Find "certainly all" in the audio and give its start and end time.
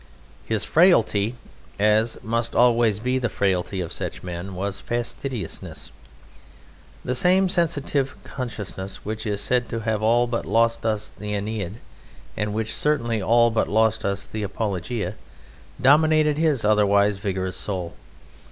12.73-13.51